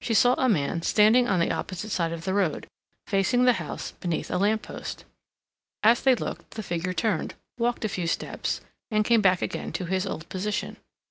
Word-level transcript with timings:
She 0.00 0.14
saw 0.14 0.34
a 0.38 0.48
man 0.48 0.80
standing 0.80 1.28
on 1.28 1.40
the 1.40 1.50
opposite 1.50 1.90
side 1.90 2.10
of 2.10 2.24
the 2.24 2.32
road 2.32 2.66
facing 3.06 3.44
the 3.44 3.52
house 3.60 3.90
beneath 3.90 4.30
a 4.30 4.38
lamp 4.38 4.62
post. 4.62 5.04
As 5.82 6.00
they 6.00 6.14
looked 6.14 6.52
the 6.52 6.62
figure 6.62 6.94
turned, 6.94 7.34
walked 7.58 7.84
a 7.84 7.88
few 7.90 8.06
steps, 8.06 8.62
and 8.90 9.04
came 9.04 9.20
back 9.20 9.42
again 9.42 9.72
to 9.72 9.84
his 9.84 10.06
old 10.06 10.26
position. 10.30 10.78